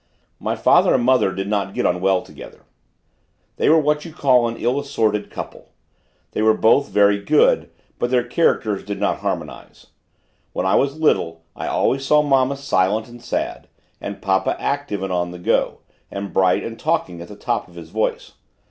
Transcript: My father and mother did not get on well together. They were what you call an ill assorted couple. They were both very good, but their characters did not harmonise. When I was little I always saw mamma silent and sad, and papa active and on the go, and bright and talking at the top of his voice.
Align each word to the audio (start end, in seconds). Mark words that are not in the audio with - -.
My 0.39 0.55
father 0.55 0.95
and 0.95 1.03
mother 1.03 1.31
did 1.31 1.47
not 1.47 1.75
get 1.75 1.85
on 1.85 2.01
well 2.01 2.23
together. 2.23 2.61
They 3.57 3.69
were 3.69 3.77
what 3.77 4.03
you 4.03 4.11
call 4.11 4.47
an 4.47 4.57
ill 4.57 4.79
assorted 4.79 5.29
couple. 5.29 5.73
They 6.31 6.41
were 6.41 6.55
both 6.57 6.89
very 6.89 7.19
good, 7.19 7.69
but 7.99 8.09
their 8.09 8.23
characters 8.23 8.83
did 8.83 8.99
not 8.99 9.19
harmonise. 9.19 9.91
When 10.53 10.65
I 10.65 10.73
was 10.73 10.97
little 10.99 11.43
I 11.55 11.67
always 11.67 12.03
saw 12.03 12.23
mamma 12.23 12.57
silent 12.57 13.09
and 13.09 13.21
sad, 13.23 13.67
and 14.01 14.23
papa 14.23 14.59
active 14.59 15.03
and 15.03 15.13
on 15.13 15.29
the 15.29 15.37
go, 15.37 15.81
and 16.09 16.33
bright 16.33 16.63
and 16.63 16.79
talking 16.79 17.21
at 17.21 17.27
the 17.27 17.35
top 17.35 17.67
of 17.67 17.75
his 17.75 17.91
voice. 17.91 18.31